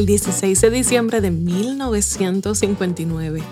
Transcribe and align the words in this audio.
El 0.00 0.06
16 0.06 0.58
de 0.62 0.70
diciembre 0.70 1.20
de 1.20 1.30
1959, 1.30 3.42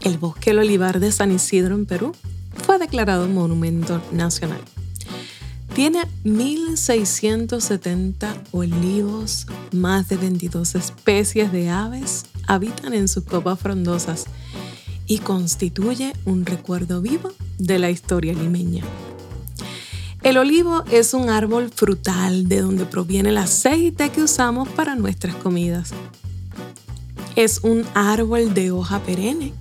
el 0.00 0.16
bosque 0.16 0.52
Olivar 0.52 0.98
de 0.98 1.12
San 1.12 1.30
Isidro 1.30 1.74
en 1.74 1.84
Perú 1.84 2.14
fue 2.64 2.78
declarado 2.78 3.28
monumento 3.28 4.00
nacional. 4.10 4.62
Tiene 5.74 6.04
1.670 6.24 8.32
olivos, 8.50 9.46
más 9.72 10.08
de 10.08 10.16
22 10.16 10.74
especies 10.74 11.52
de 11.52 11.68
aves 11.68 12.24
habitan 12.46 12.94
en 12.94 13.06
sus 13.06 13.24
copas 13.24 13.60
frondosas 13.60 14.24
y 15.06 15.18
constituye 15.18 16.14
un 16.24 16.46
recuerdo 16.46 17.02
vivo 17.02 17.30
de 17.58 17.78
la 17.78 17.90
historia 17.90 18.32
limeña. 18.32 18.84
El 20.22 20.36
olivo 20.36 20.84
es 20.90 21.14
un 21.14 21.30
árbol 21.30 21.70
frutal 21.74 22.46
de 22.46 22.60
donde 22.60 22.84
proviene 22.84 23.30
el 23.30 23.38
aceite 23.38 24.10
que 24.10 24.22
usamos 24.22 24.68
para 24.68 24.94
nuestras 24.94 25.34
comidas. 25.36 25.92
Es 27.36 27.60
un 27.62 27.86
árbol 27.94 28.52
de 28.52 28.70
hoja 28.70 29.00
perenne, 29.00 29.54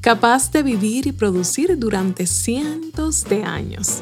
capaz 0.00 0.50
de 0.50 0.64
vivir 0.64 1.06
y 1.06 1.12
producir 1.12 1.78
durante 1.78 2.26
cientos 2.26 3.22
de 3.24 3.44
años. 3.44 4.00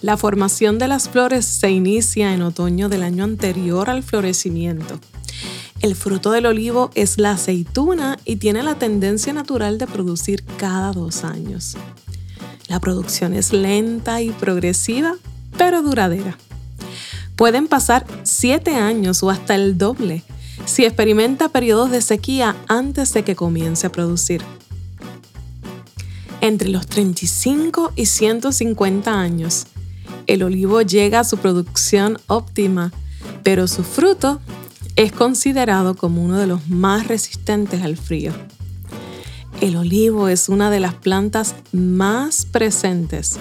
La 0.00 0.16
formación 0.16 0.78
de 0.78 0.88
las 0.88 1.10
flores 1.10 1.44
se 1.44 1.70
inicia 1.70 2.32
en 2.32 2.40
otoño 2.40 2.88
del 2.88 3.02
año 3.02 3.24
anterior 3.24 3.90
al 3.90 4.02
florecimiento. 4.02 4.98
El 5.82 5.94
fruto 5.94 6.30
del 6.30 6.46
olivo 6.46 6.90
es 6.94 7.18
la 7.18 7.32
aceituna 7.32 8.18
y 8.24 8.36
tiene 8.36 8.62
la 8.62 8.76
tendencia 8.76 9.34
natural 9.34 9.76
de 9.76 9.86
producir 9.86 10.44
cada 10.56 10.92
dos 10.92 11.24
años. 11.24 11.76
La 12.68 12.80
producción 12.80 13.32
es 13.34 13.52
lenta 13.52 14.22
y 14.22 14.30
progresiva, 14.30 15.14
pero 15.56 15.82
duradera. 15.82 16.36
Pueden 17.36 17.68
pasar 17.68 18.06
siete 18.22 18.74
años 18.74 19.22
o 19.22 19.30
hasta 19.30 19.54
el 19.54 19.78
doble 19.78 20.24
si 20.64 20.84
experimenta 20.84 21.48
periodos 21.48 21.90
de 21.90 22.00
sequía 22.00 22.56
antes 22.66 23.12
de 23.12 23.22
que 23.24 23.36
comience 23.36 23.86
a 23.86 23.92
producir. 23.92 24.42
Entre 26.40 26.68
los 26.68 26.86
35 26.86 27.92
y 27.94 28.06
150 28.06 29.20
años, 29.20 29.66
el 30.26 30.42
olivo 30.42 30.82
llega 30.82 31.20
a 31.20 31.24
su 31.24 31.38
producción 31.38 32.18
óptima, 32.26 32.92
pero 33.42 33.68
su 33.68 33.84
fruto 33.84 34.40
es 34.96 35.12
considerado 35.12 35.94
como 35.94 36.24
uno 36.24 36.38
de 36.38 36.46
los 36.46 36.68
más 36.68 37.06
resistentes 37.06 37.82
al 37.82 37.96
frío. 37.96 38.32
El 39.60 39.76
olivo 39.76 40.28
es 40.28 40.50
una 40.50 40.70
de 40.70 40.80
las 40.80 40.94
plantas 40.94 41.54
más 41.72 42.44
presentes 42.44 43.38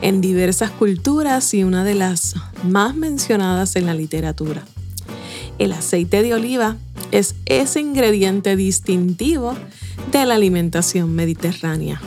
en 0.00 0.20
diversas 0.20 0.72
culturas 0.72 1.54
y 1.54 1.62
una 1.62 1.84
de 1.84 1.94
las 1.94 2.34
más 2.64 2.96
mencionadas 2.96 3.76
en 3.76 3.86
la 3.86 3.94
literatura. 3.94 4.64
El 5.58 5.72
aceite 5.72 6.22
de 6.22 6.34
oliva 6.34 6.78
es 7.12 7.36
ese 7.46 7.80
ingrediente 7.80 8.56
distintivo 8.56 9.54
de 10.10 10.26
la 10.26 10.34
alimentación 10.34 11.14
mediterránea. 11.14 12.00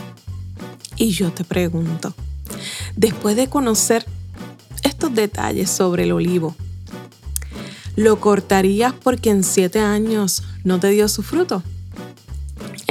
Y 0.97 1.11
yo 1.11 1.31
te 1.31 1.45
pregunto, 1.45 2.13
después 2.97 3.37
de 3.37 3.47
conocer 3.47 4.05
estos 4.83 5.15
detalles 5.15 5.69
sobre 5.69 6.03
el 6.03 6.11
olivo, 6.11 6.55
¿lo 7.95 8.19
cortarías 8.19 8.93
porque 8.93 9.29
en 9.29 9.45
siete 9.45 9.79
años 9.79 10.43
no 10.65 10.79
te 10.81 10.89
dio 10.89 11.07
su 11.07 11.23
fruto? 11.23 11.63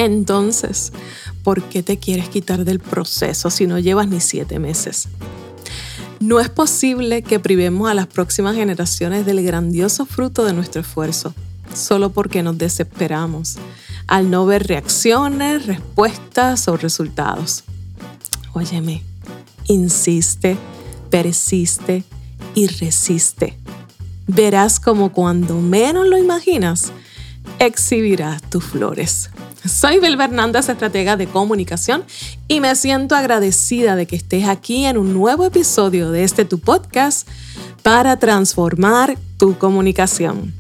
Entonces, 0.05 0.93
¿por 1.43 1.63
qué 1.63 1.83
te 1.83 1.99
quieres 1.99 2.29
quitar 2.29 2.65
del 2.65 2.79
proceso 2.79 3.49
si 3.49 3.67
no 3.67 3.79
llevas 3.79 4.07
ni 4.09 4.21
siete 4.21 4.59
meses? 4.59 5.09
No 6.21 6.41
es 6.41 6.51
posible 6.51 7.23
que 7.23 7.41
privemos 7.41 7.91
a 7.91 7.95
las 7.95 8.07
próximas 8.07 8.55
generaciones 8.55 9.25
del 9.25 9.43
grandioso 9.43 10.05
fruto 10.05 10.45
de 10.45 10.53
nuestro 10.53 10.83
esfuerzo, 10.83 11.35
solo 11.75 12.11
porque 12.11 12.43
nos 12.43 12.59
desesperamos 12.59 13.57
al 14.07 14.31
no 14.31 14.45
ver 14.45 14.67
reacciones, 14.67 15.67
respuestas 15.67 16.69
o 16.69 16.77
resultados. 16.77 17.65
Óyeme, 18.53 19.03
insiste, 19.67 20.59
persiste 21.09 22.05
y 22.55 22.67
resiste. 22.67 23.57
Verás 24.27 24.81
como 24.81 25.13
cuando 25.13 25.61
menos 25.61 26.07
lo 26.07 26.19
imaginas, 26.19 26.93
exhibirás 27.59 28.43
tus 28.43 28.65
flores. 28.65 29.31
Soy 29.65 29.99
Bel 29.99 30.21
Hernández, 30.21 30.69
estratega 30.69 31.17
de 31.17 31.27
comunicación, 31.27 32.05
y 32.49 32.61
me 32.61 32.75
siento 32.77 33.15
agradecida 33.15 33.97
de 33.97 34.07
que 34.07 34.17
estés 34.17 34.47
aquí 34.47 34.85
en 34.85 34.99
un 34.99 35.15
nuevo 35.15 35.45
episodio 35.47 36.11
de 36.11 36.25
este 36.25 36.45
tu 36.45 36.59
podcast 36.59 37.27
para 37.83 38.19
transformar 38.19 39.17
tu 39.39 39.57
comunicación. 39.57 40.53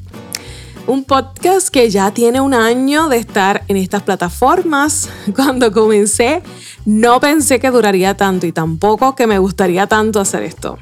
Un 0.87 1.05
podcast 1.05 1.69
que 1.69 1.88
ya 1.88 2.12
tiene 2.12 2.41
un 2.41 2.53
año 2.53 3.09
de 3.09 3.16
estar 3.16 3.65
en 3.69 3.78
estas 3.78 4.03
plataformas. 4.03 5.09
Cuando 5.34 5.72
comencé, 5.72 6.43
no 6.84 7.21
pensé 7.21 7.59
que 7.59 7.71
duraría 7.71 8.16
tanto 8.16 8.47
y 8.47 8.53
tampoco 8.53 9.15
que 9.15 9.26
me 9.26 9.38
gustaría 9.38 9.87
tanto 9.87 10.21
hacer 10.21 10.43
esto. 10.43 10.78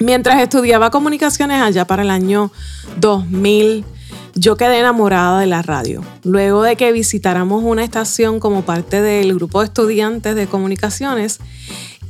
Mientras 0.00 0.40
estudiaba 0.40 0.90
comunicaciones 0.90 1.60
allá 1.60 1.86
para 1.86 2.02
el 2.02 2.10
año 2.10 2.50
2000, 2.96 3.84
yo 4.34 4.56
quedé 4.56 4.80
enamorada 4.80 5.40
de 5.40 5.46
la 5.46 5.62
radio. 5.62 6.02
Luego 6.24 6.62
de 6.62 6.76
que 6.76 6.92
visitáramos 6.92 7.62
una 7.64 7.84
estación 7.84 8.40
como 8.40 8.62
parte 8.62 9.00
del 9.00 9.34
grupo 9.34 9.60
de 9.60 9.66
estudiantes 9.66 10.34
de 10.34 10.46
comunicaciones 10.46 11.40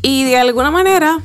y 0.02 0.24
de 0.24 0.38
alguna 0.38 0.70
manera 0.70 1.20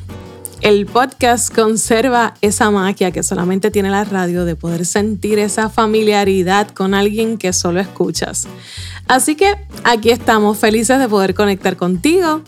el 0.61 0.85
podcast 0.85 1.55
conserva 1.55 2.33
esa 2.41 2.69
magia 2.69 3.11
que 3.11 3.23
solamente 3.23 3.71
tiene 3.71 3.89
la 3.89 4.03
radio 4.03 4.43
de 4.43 4.57
poder 4.57 4.85
sentir 4.85 5.39
esa 5.39 5.69
familiaridad 5.69 6.67
con 6.69 6.93
alguien 6.93 7.37
que 7.37 7.53
solo 7.53 7.79
escuchas. 7.79 8.47
Así 9.07 9.35
que 9.35 9.55
aquí 9.85 10.11
estamos 10.11 10.57
felices 10.57 10.99
de 10.99 11.07
poder 11.07 11.33
conectar 11.33 11.77
contigo 11.77 12.41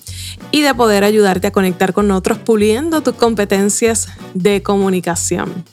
y 0.52 0.62
de 0.62 0.76
poder 0.76 1.06
ayudarte 1.06 1.48
a 1.48 1.52
conectar 1.52 1.94
con 1.94 2.12
otros 2.12 2.38
puliendo 2.38 3.02
tus 3.02 3.16
competencias 3.16 4.10
de 4.34 4.62
comunicación. 4.62 5.64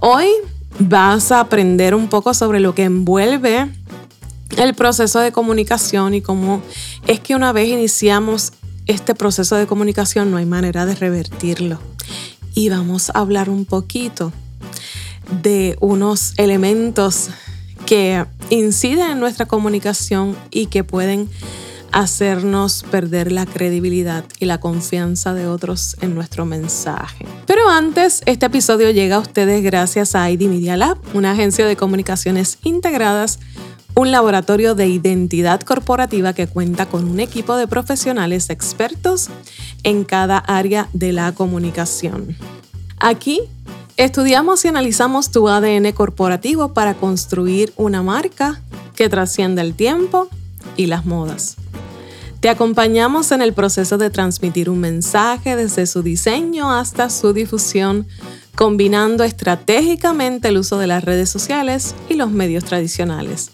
Hoy 0.00 0.28
vas 0.78 1.32
a 1.32 1.40
aprender 1.40 1.94
un 1.94 2.08
poco 2.08 2.34
sobre 2.34 2.60
lo 2.60 2.74
que 2.74 2.84
envuelve 2.84 3.68
el 4.56 4.74
proceso 4.74 5.20
de 5.20 5.32
comunicación 5.32 6.14
y 6.14 6.20
cómo 6.20 6.62
es 7.06 7.20
que 7.20 7.34
una 7.34 7.52
vez 7.52 7.68
iniciamos 7.68 8.52
este 8.86 9.14
proceso 9.14 9.56
de 9.56 9.66
comunicación 9.66 10.30
no 10.30 10.36
hay 10.36 10.46
manera 10.46 10.86
de 10.86 10.94
revertirlo. 10.94 11.78
Y 12.54 12.68
vamos 12.68 13.10
a 13.10 13.20
hablar 13.20 13.48
un 13.48 13.64
poquito 13.64 14.32
de 15.42 15.76
unos 15.80 16.34
elementos 16.36 17.30
que 17.86 18.26
inciden 18.50 19.12
en 19.12 19.20
nuestra 19.20 19.46
comunicación 19.46 20.36
y 20.50 20.66
que 20.66 20.82
pueden 20.82 21.28
hacernos 21.92 22.84
perder 22.90 23.32
la 23.32 23.46
credibilidad 23.46 24.24
y 24.38 24.46
la 24.46 24.60
confianza 24.60 25.34
de 25.34 25.46
otros 25.46 25.96
en 26.00 26.14
nuestro 26.14 26.44
mensaje. 26.46 27.26
Pero 27.46 27.68
antes, 27.68 28.22
este 28.26 28.46
episodio 28.46 28.90
llega 28.90 29.16
a 29.16 29.20
ustedes 29.20 29.62
gracias 29.62 30.14
a 30.14 30.30
ID 30.30 30.42
Media 30.42 30.76
Lab, 30.76 30.98
una 31.14 31.32
agencia 31.32 31.66
de 31.66 31.76
comunicaciones 31.76 32.58
integradas, 32.62 33.38
un 33.94 34.12
laboratorio 34.12 34.74
de 34.74 34.88
identidad 34.88 35.60
corporativa 35.60 36.32
que 36.32 36.46
cuenta 36.46 36.86
con 36.86 37.08
un 37.08 37.20
equipo 37.20 37.56
de 37.56 37.66
profesionales 37.66 38.50
expertos 38.50 39.28
en 39.82 40.04
cada 40.04 40.38
área 40.38 40.88
de 40.92 41.12
la 41.12 41.32
comunicación. 41.32 42.36
Aquí 42.98 43.40
estudiamos 43.96 44.64
y 44.64 44.68
analizamos 44.68 45.30
tu 45.30 45.48
ADN 45.48 45.92
corporativo 45.92 46.72
para 46.72 46.94
construir 46.94 47.72
una 47.76 48.02
marca 48.02 48.60
que 48.94 49.08
trascienda 49.08 49.62
el 49.62 49.74
tiempo 49.74 50.28
y 50.76 50.86
las 50.86 51.04
modas. 51.04 51.56
Te 52.40 52.48
acompañamos 52.48 53.30
en 53.32 53.42
el 53.42 53.52
proceso 53.52 53.98
de 53.98 54.08
transmitir 54.08 54.70
un 54.70 54.78
mensaje 54.80 55.56
desde 55.56 55.86
su 55.86 56.02
diseño 56.02 56.72
hasta 56.72 57.10
su 57.10 57.34
difusión, 57.34 58.06
combinando 58.54 59.24
estratégicamente 59.24 60.48
el 60.48 60.56
uso 60.56 60.78
de 60.78 60.86
las 60.86 61.04
redes 61.04 61.28
sociales 61.28 61.94
y 62.08 62.14
los 62.14 62.30
medios 62.30 62.64
tradicionales. 62.64 63.50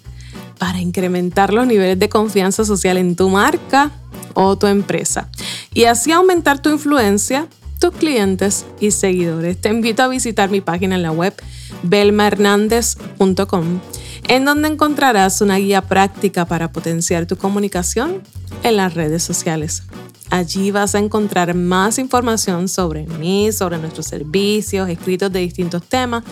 Para 0.59 0.81
incrementar 0.81 1.53
los 1.53 1.67
niveles 1.67 1.99
de 1.99 2.09
confianza 2.09 2.65
social 2.65 2.97
en 2.97 3.17
tu 3.17 3.29
marca 3.29 3.91
o 4.35 4.57
tu 4.57 4.69
empresa. 4.69 5.31
Y 5.75 5.87
así 5.87 6.13
aumentar 6.13 6.63
tu 6.63 6.71
influencia, 6.71 7.49
tus 7.81 7.91
clientes 7.91 8.67
y 8.79 8.93
seguidores. 8.93 9.61
Te 9.61 9.69
invito 9.69 10.05
a 10.05 10.09
visitar 10.09 10.49
mi 10.49 10.61
página 10.61 10.95
en 10.95 11.03
la 11.03 11.11
web 11.11 11.35
belmahernandez.com 11.83 13.81
en 14.29 14.45
donde 14.45 14.69
encontrarás 14.69 15.41
una 15.41 15.57
guía 15.57 15.83
práctica 15.83 16.45
para 16.45 16.73
potenciar 16.73 17.27
tu 17.27 17.37
comunicación 17.37 18.23
en 18.63 18.77
las 18.77 18.95
redes 18.95 19.23
sociales. 19.23 19.83
Allí 20.31 20.73
vas 20.73 20.95
a 20.95 20.99
encontrar 20.99 21.55
más 21.55 21.99
información 21.99 22.69
sobre 22.69 23.07
mí, 23.07 23.53
sobre 23.53 23.79
nuestros 23.79 24.07
servicios, 24.07 24.89
escritos 24.89 25.31
de 25.33 25.41
distintos 25.41 25.85
temas. 25.85 26.25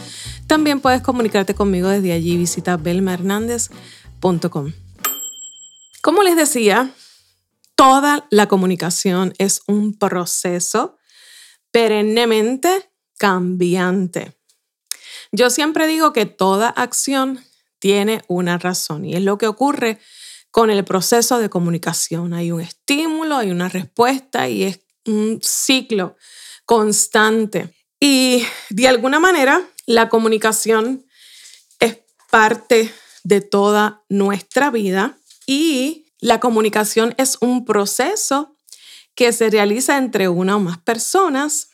También 0.48 0.80
puedes 0.80 1.00
comunicarte 1.00 1.54
conmigo 1.54 1.88
desde 1.88 2.12
allí. 2.12 2.36
Visita 2.36 2.76
belmahernandez.com. 2.76 4.72
Como 6.02 6.22
les 6.24 6.36
decía, 6.36 6.92
toda 7.76 8.26
la 8.30 8.48
comunicación 8.48 9.32
es 9.38 9.62
un 9.68 9.96
proceso 9.96 10.96
perennemente 11.70 12.90
cambiante. 13.16 14.36
Yo 15.30 15.50
siempre 15.50 15.86
digo 15.86 16.12
que 16.12 16.26
toda 16.26 16.68
acción 16.68 17.40
tiene 17.84 18.22
una 18.28 18.56
razón 18.56 19.04
y 19.04 19.14
es 19.14 19.20
lo 19.20 19.36
que 19.36 19.46
ocurre 19.46 19.98
con 20.50 20.70
el 20.70 20.82
proceso 20.86 21.38
de 21.38 21.50
comunicación. 21.50 22.32
Hay 22.32 22.50
un 22.50 22.62
estímulo, 22.62 23.36
hay 23.36 23.50
una 23.50 23.68
respuesta 23.68 24.48
y 24.48 24.62
es 24.62 24.80
un 25.04 25.38
ciclo 25.42 26.16
constante. 26.64 27.76
Y 28.00 28.42
de 28.70 28.88
alguna 28.88 29.20
manera 29.20 29.68
la 29.84 30.08
comunicación 30.08 31.04
es 31.78 31.98
parte 32.30 32.90
de 33.22 33.42
toda 33.42 34.02
nuestra 34.08 34.70
vida 34.70 35.18
y 35.46 36.06
la 36.20 36.40
comunicación 36.40 37.14
es 37.18 37.36
un 37.42 37.66
proceso 37.66 38.56
que 39.14 39.30
se 39.34 39.50
realiza 39.50 39.98
entre 39.98 40.30
una 40.30 40.56
o 40.56 40.60
más 40.60 40.78
personas 40.78 41.68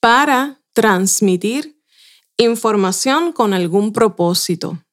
para 0.00 0.60
transmitir 0.74 1.80
información 2.36 3.32
con 3.32 3.54
algún 3.54 3.94
propósito, 3.94 4.84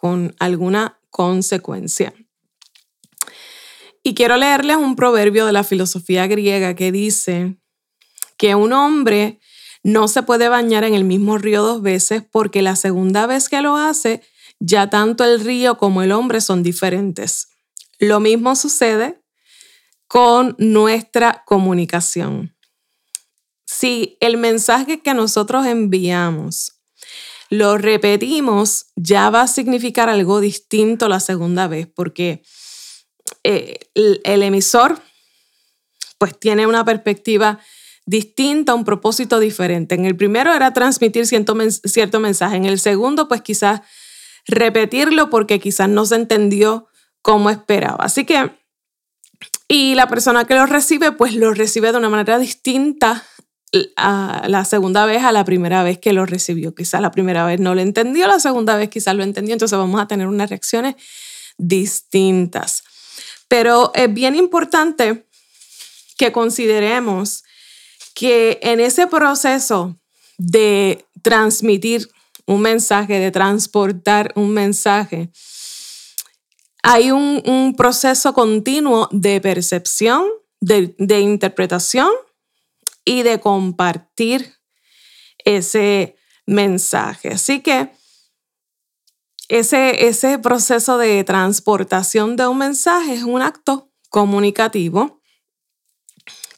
con 0.00 0.34
alguna 0.38 0.98
consecuencia. 1.10 2.12
Y 4.02 4.14
quiero 4.14 4.36
leerles 4.36 4.76
un 4.76 4.94
proverbio 4.94 5.46
de 5.46 5.52
la 5.52 5.64
filosofía 5.64 6.26
griega 6.26 6.74
que 6.74 6.92
dice 6.92 7.56
que 8.36 8.54
un 8.54 8.72
hombre 8.72 9.40
no 9.82 10.08
se 10.08 10.22
puede 10.22 10.48
bañar 10.48 10.84
en 10.84 10.94
el 10.94 11.04
mismo 11.04 11.38
río 11.38 11.62
dos 11.62 11.82
veces 11.82 12.22
porque 12.30 12.62
la 12.62 12.76
segunda 12.76 13.26
vez 13.26 13.48
que 13.48 13.62
lo 13.62 13.76
hace, 13.76 14.22
ya 14.60 14.90
tanto 14.90 15.24
el 15.24 15.40
río 15.40 15.76
como 15.78 16.02
el 16.02 16.12
hombre 16.12 16.40
son 16.40 16.62
diferentes. 16.62 17.48
Lo 17.98 18.20
mismo 18.20 18.54
sucede 18.56 19.22
con 20.06 20.54
nuestra 20.58 21.42
comunicación. 21.46 22.56
Si 23.64 24.16
el 24.20 24.36
mensaje 24.36 25.02
que 25.02 25.14
nosotros 25.14 25.66
enviamos 25.66 26.75
lo 27.50 27.78
repetimos, 27.78 28.86
ya 28.96 29.30
va 29.30 29.42
a 29.42 29.48
significar 29.48 30.08
algo 30.08 30.40
distinto 30.40 31.08
la 31.08 31.20
segunda 31.20 31.68
vez, 31.68 31.86
porque 31.86 32.42
eh, 33.44 33.78
el, 33.94 34.42
emisor 34.42 35.00
pues 36.18 36.38
tiene 36.38 36.66
una 36.66 36.84
perspectiva 36.84 37.60
distinta, 38.04 38.74
un 38.74 38.84
propósito 38.84 39.38
diferente. 39.38 39.94
En 39.94 40.06
el 40.06 40.16
primero 40.16 40.52
era 40.52 40.72
transmitir 40.72 41.26
cierto, 41.26 41.56
cierto 41.84 42.20
mensaje, 42.20 42.56
en 42.56 42.64
el 42.64 42.78
segundo 42.78 43.28
pues 43.28 43.42
quizás 43.42 43.82
repetirlo 44.46 45.30
porque 45.30 45.60
quizás 45.60 45.88
no 45.88 46.06
se 46.06 46.16
entendió 46.16 46.88
como 47.22 47.50
esperaba. 47.50 48.04
Así 48.04 48.24
que, 48.24 48.50
y 49.68 49.94
la 49.94 50.08
persona 50.08 50.44
que 50.44 50.54
lo 50.54 50.66
recibe 50.66 51.12
pues 51.12 51.34
lo 51.34 51.52
recibe 51.52 51.92
de 51.92 51.98
una 51.98 52.08
manera 52.08 52.38
distinta 52.38 53.24
la 53.72 54.64
segunda 54.64 55.06
vez 55.06 55.22
a 55.24 55.32
la 55.32 55.44
primera 55.44 55.82
vez 55.82 55.98
que 55.98 56.12
lo 56.12 56.24
recibió. 56.24 56.74
Quizás 56.74 57.00
la 57.00 57.10
primera 57.10 57.44
vez 57.44 57.60
no 57.60 57.74
lo 57.74 57.80
entendió, 57.80 58.26
la 58.26 58.40
segunda 58.40 58.76
vez 58.76 58.88
quizás 58.88 59.14
lo 59.14 59.22
entendió, 59.22 59.52
entonces 59.54 59.76
vamos 59.76 60.00
a 60.00 60.06
tener 60.06 60.26
unas 60.26 60.50
reacciones 60.50 60.94
distintas. 61.58 62.84
Pero 63.48 63.92
es 63.94 64.12
bien 64.12 64.34
importante 64.34 65.26
que 66.16 66.32
consideremos 66.32 67.44
que 68.14 68.58
en 68.62 68.80
ese 68.80 69.06
proceso 69.06 69.96
de 70.38 71.04
transmitir 71.22 72.08
un 72.46 72.62
mensaje, 72.62 73.18
de 73.18 73.30
transportar 73.30 74.32
un 74.36 74.50
mensaje, 74.50 75.30
hay 76.82 77.10
un, 77.10 77.74
proceso 77.76 78.32
continuo 78.32 79.08
de 79.10 79.40
percepción, 79.40 80.24
de, 80.60 80.94
interpretación 81.20 82.08
y 83.06 83.22
de 83.22 83.40
compartir 83.40 84.56
ese 85.38 86.16
mensaje. 86.44 87.28
Así 87.28 87.60
que 87.60 87.92
ese, 89.48 90.08
ese 90.08 90.38
proceso 90.38 90.98
de 90.98 91.24
transportación 91.24 92.36
de 92.36 92.48
un 92.48 92.58
mensaje 92.58 93.14
es 93.14 93.22
un 93.22 93.40
acto 93.40 93.90
comunicativo 94.10 95.22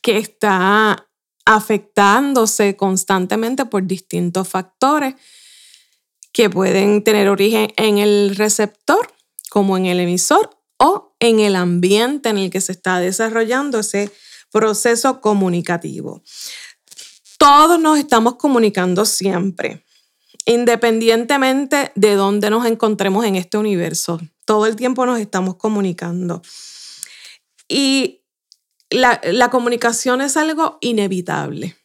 que 0.01 0.17
está 0.17 1.09
afectándose 1.45 2.77
constantemente 2.77 3.67
por 3.67 3.87
distintos 3.87 4.49
factores 4.49 5.15
que 6.33 6.49
pueden 6.49 7.05
tener 7.05 7.29
origen 7.29 7.73
en 7.77 7.99
el 7.99 8.37
receptor 8.37 9.13
como 9.51 9.77
en 9.77 9.87
el 9.87 10.01
emisor 10.01 10.51
o 10.79 11.15
en 11.21 11.41
el 11.41 11.57
ambiente 11.57 12.31
en 12.31 12.39
el 12.39 12.51
que 12.51 12.61
se 12.61 12.73
está 12.73 13.01
desarrollando 13.01 13.81
ese 13.81 14.11
proceso 14.51 15.21
comunicativo. 15.21 16.23
Todos 17.39 17.81
nos 17.81 17.99
estamos 17.99 18.37
comunicando 18.37 19.05
siempre 19.05 19.85
independientemente 20.49 21.93
de 21.95 22.15
dónde 22.15 22.49
nos 22.49 22.65
encontremos 22.65 23.27
en 23.27 23.37
este 23.37 23.59
universo. 23.59 24.19
Todo 24.47 24.65
el 24.65 24.77
tiempo 24.77 25.05
nos 25.05 25.21
estamos 25.21 25.57
comunicando. 25.57 26.41
Y 27.69 28.23
la, 28.89 29.51
comunicación 29.51 30.23
es 30.23 30.39
algo 30.39 30.79
inevitable. 30.81 31.77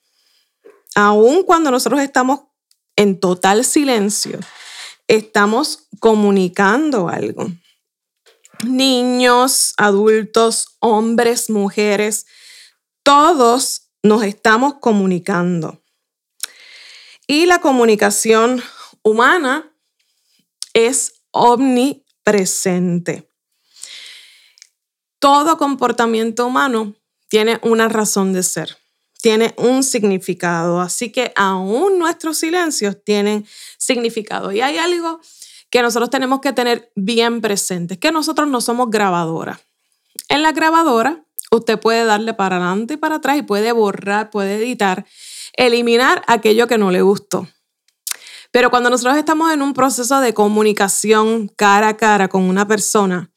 Aun 0.95 1.44
cuando 1.44 1.71
nosotros 1.71 2.00
estamos 2.00 2.39
en 2.95 3.19
total 3.19 3.66
silencio, 3.66 4.39
estamos 5.09 5.89
comunicando 6.00 7.09
algo. 7.09 7.48
Niños, 8.63 9.74
adultos, 9.75 10.77
hombres, 10.80 11.50
mujeres, 11.50 12.27
todos 13.04 13.90
nos 14.02 14.24
estamos 14.24 14.76
comunicando. 14.76 15.82
Y 17.28 17.46
la 17.46 17.60
comunicación 17.60 18.62
humana 19.02 19.72
es 20.74 21.22
omnipresente. 21.32 23.30
Todo 25.20 25.58
comportamiento 25.58 26.48
humano 26.48 26.96
tiene 27.30 27.60
una 27.62 27.88
razón 27.88 28.34
de 28.34 28.44
ser, 28.44 28.78
tiene 29.22 29.54
un 29.58 29.84
significado, 29.84 30.82
así 30.82 31.12
que 31.12 31.32
aún 31.36 31.98
nuestros 31.98 32.38
silencios 32.38 32.98
tienen 33.04 33.46
significado. 33.78 34.52
Y 34.52 34.62
hay 34.62 34.78
algo 34.78 35.22
que 35.70 35.82
nosotros 35.82 36.10
tenemos 36.10 36.42
que 36.42 36.54
tener 36.54 36.92
bien 36.95 37.42
presente, 37.42 37.98
que 37.98 38.12
nosotros 38.12 38.48
no 38.50 38.62
somos 38.62 38.90
grabadoras. 38.90 39.60
En 40.28 40.44
la 40.44 40.52
grabadora, 40.52 41.26
usted 41.56 41.80
puede 41.80 42.06
darle 42.06 42.33
para 42.33 42.57
adelante 42.57 42.95
y 42.95 42.98
para 42.98 43.16
atrás 43.16 43.38
y 43.38 43.42
puede 43.42 43.72
borrar, 43.72 44.30
puede 44.30 44.56
editar 44.56 45.06
eliminar 45.56 46.24
aquello 46.28 46.68
que 46.68 46.78
no 46.78 46.92
le 46.92 47.02
gustó. 47.02 47.48
Pero 48.52 48.69
cuando 48.69 48.90
nosotros 48.90 49.18
estamos 49.18 49.52
en 49.52 49.62
un 49.62 49.74
proceso 49.74 50.19
de 50.19 50.33
comunicación 50.33 51.48
cara 51.48 51.90
a 51.90 51.98
cara 51.98 52.28
con 52.28 52.44
una 52.44 52.68
persona 52.68 53.31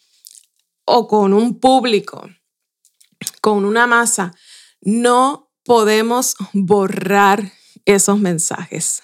o 0.84 1.08
con 1.08 1.32
un 1.32 1.58
público, 1.58 2.28
con 3.40 3.64
una 3.64 3.86
masa, 3.86 4.34
no 4.80 5.50
podemos 5.64 6.36
borrar 6.52 7.52
esos 7.86 8.18
mensajes. 8.18 9.02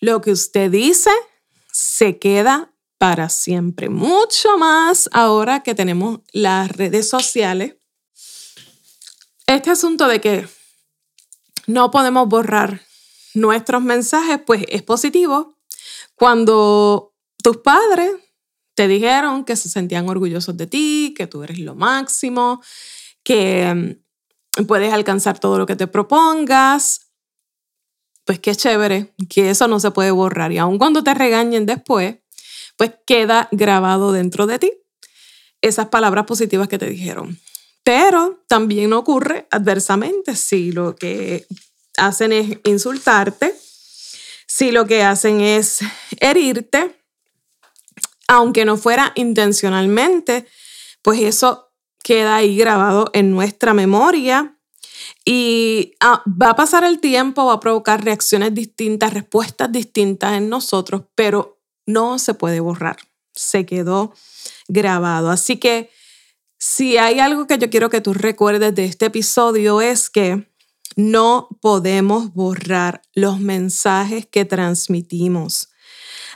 Lo 0.00 0.20
que 0.20 0.32
usted 0.32 0.70
dice 0.70 1.10
se 1.70 2.18
queda 2.18 2.72
para 2.98 3.28
siempre. 3.28 3.88
Mucho 3.88 4.56
más 4.56 5.10
ahora 5.12 5.62
que 5.62 5.74
tenemos 5.74 6.20
las 6.32 6.70
redes 6.70 7.08
sociales. 7.08 7.76
Este 9.46 9.70
asunto 9.70 10.08
de 10.08 10.20
que 10.20 10.48
no 11.66 11.90
podemos 11.90 12.28
borrar 12.28 12.80
nuestros 13.34 13.82
mensajes, 13.82 14.40
pues 14.44 14.64
es 14.68 14.82
positivo 14.82 15.56
cuando 16.14 17.14
tus 17.42 17.58
padres 17.58 18.12
te 18.74 18.88
dijeron 18.88 19.44
que 19.44 19.56
se 19.56 19.68
sentían 19.68 20.08
orgullosos 20.08 20.56
de 20.56 20.66
ti, 20.66 21.14
que 21.16 21.26
tú 21.26 21.42
eres 21.42 21.58
lo 21.58 21.74
máximo, 21.74 22.62
que 23.22 23.98
mm, 24.58 24.64
puedes 24.64 24.92
alcanzar 24.92 25.38
todo 25.38 25.58
lo 25.58 25.66
que 25.66 25.76
te 25.76 25.86
propongas. 25.86 27.10
Pues 28.24 28.40
qué 28.40 28.54
chévere, 28.54 29.14
que 29.28 29.50
eso 29.50 29.68
no 29.68 29.78
se 29.78 29.90
puede 29.90 30.10
borrar. 30.10 30.52
Y 30.52 30.58
aun 30.58 30.78
cuando 30.78 31.04
te 31.04 31.12
regañen 31.12 31.66
después, 31.66 32.16
pues 32.76 32.92
queda 33.06 33.48
grabado 33.52 34.12
dentro 34.12 34.46
de 34.46 34.58
ti 34.58 34.72
esas 35.60 35.88
palabras 35.88 36.24
positivas 36.24 36.68
que 36.68 36.78
te 36.78 36.88
dijeron. 36.88 37.38
Pero 37.84 38.42
también 38.48 38.92
ocurre 38.94 39.46
adversamente 39.50 40.34
si 40.36 40.72
lo 40.72 40.96
que 40.96 41.46
hacen 41.96 42.32
es 42.32 42.58
insultarte, 42.64 43.54
si 44.46 44.72
lo 44.72 44.86
que 44.86 45.02
hacen 45.02 45.40
es 45.40 45.80
herirte, 46.18 47.00
aunque 48.26 48.64
no 48.64 48.76
fuera 48.78 49.12
intencionalmente, 49.14 50.46
pues 51.02 51.20
eso 51.20 51.72
queda 52.02 52.36
ahí 52.36 52.56
grabado 52.56 53.10
en 53.12 53.30
nuestra 53.30 53.74
memoria 53.74 54.56
y 55.24 55.94
ah, 56.00 56.22
va 56.26 56.50
a 56.50 56.56
pasar 56.56 56.84
el 56.84 57.00
tiempo, 57.00 57.46
va 57.46 57.54
a 57.54 57.60
provocar 57.60 58.04
reacciones 58.04 58.54
distintas, 58.54 59.12
respuestas 59.12 59.70
distintas 59.70 60.34
en 60.34 60.48
nosotros, 60.48 61.02
pero 61.14 61.60
no 61.86 62.18
se 62.18 62.34
puede 62.34 62.60
borrar, 62.60 62.96
se 63.34 63.66
quedó 63.66 64.14
grabado. 64.68 65.30
Así 65.30 65.58
que 65.58 65.90
si 66.66 66.96
hay 66.96 67.20
algo 67.20 67.46
que 67.46 67.58
yo 67.58 67.68
quiero 67.68 67.90
que 67.90 68.00
tú 68.00 68.14
recuerdes 68.14 68.74
de 68.74 68.86
este 68.86 69.04
episodio 69.04 69.82
es 69.82 70.08
que 70.08 70.48
No 70.96 71.48
podemos 71.60 72.32
borrar 72.32 73.02
los 73.14 73.38
mensajes 73.38 74.26
que 74.26 74.46
transmitimos. 74.46 75.68